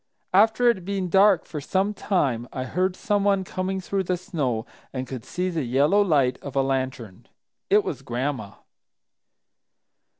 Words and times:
After 0.33 0.67
it 0.67 0.77
had 0.77 0.85
been 0.85 1.09
dark 1.09 1.45
for 1.45 1.61
some 1.61 1.93
time, 1.93 2.47
I 2.51 2.63
heard 2.63 2.95
someone 2.95 3.43
coming 3.43 3.79
through 3.79 4.05
the 4.05 4.17
snow 4.17 4.65
and 4.91 5.05
could 5.05 5.23
see 5.23 5.51
the 5.51 5.61
yellow 5.61 6.01
light 6.01 6.39
of 6.41 6.55
a 6.55 6.63
lantern. 6.63 7.27
It 7.69 7.83
was 7.83 8.01
Gran'ma. 8.01 8.57